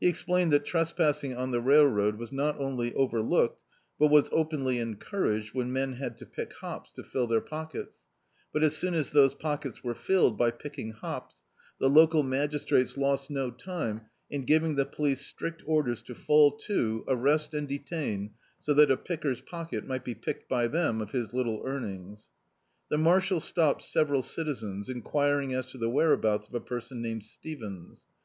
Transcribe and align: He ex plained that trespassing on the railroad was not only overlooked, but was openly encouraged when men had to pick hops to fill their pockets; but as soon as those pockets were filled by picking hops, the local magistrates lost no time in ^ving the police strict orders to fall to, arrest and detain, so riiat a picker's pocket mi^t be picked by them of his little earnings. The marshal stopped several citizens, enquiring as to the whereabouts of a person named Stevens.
He 0.00 0.08
ex 0.08 0.24
plained 0.24 0.52
that 0.52 0.64
trespassing 0.64 1.36
on 1.36 1.52
the 1.52 1.60
railroad 1.60 2.18
was 2.18 2.32
not 2.32 2.58
only 2.58 2.92
overlooked, 2.94 3.62
but 4.00 4.08
was 4.08 4.28
openly 4.32 4.80
encouraged 4.80 5.54
when 5.54 5.72
men 5.72 5.92
had 5.92 6.18
to 6.18 6.26
pick 6.26 6.52
hops 6.54 6.90
to 6.94 7.04
fill 7.04 7.28
their 7.28 7.40
pockets; 7.40 7.98
but 8.52 8.64
as 8.64 8.76
soon 8.76 8.94
as 8.94 9.12
those 9.12 9.32
pockets 9.32 9.84
were 9.84 9.94
filled 9.94 10.36
by 10.36 10.50
picking 10.50 10.90
hops, 10.90 11.44
the 11.78 11.88
local 11.88 12.24
magistrates 12.24 12.96
lost 12.96 13.30
no 13.30 13.52
time 13.52 14.00
in 14.28 14.44
^ving 14.44 14.74
the 14.74 14.84
police 14.84 15.20
strict 15.24 15.62
orders 15.64 16.02
to 16.02 16.16
fall 16.16 16.50
to, 16.50 17.04
arrest 17.06 17.54
and 17.54 17.68
detain, 17.68 18.32
so 18.58 18.74
riiat 18.74 18.90
a 18.90 18.96
picker's 18.96 19.40
pocket 19.40 19.86
mi^t 19.86 20.02
be 20.02 20.16
picked 20.16 20.48
by 20.48 20.66
them 20.66 21.00
of 21.00 21.12
his 21.12 21.32
little 21.32 21.62
earnings. 21.64 22.30
The 22.88 22.98
marshal 22.98 23.38
stopped 23.38 23.84
several 23.84 24.22
citizens, 24.22 24.88
enquiring 24.88 25.54
as 25.54 25.66
to 25.66 25.78
the 25.78 25.88
whereabouts 25.88 26.48
of 26.48 26.54
a 26.54 26.60
person 26.60 27.00
named 27.00 27.22
Stevens. 27.22 28.04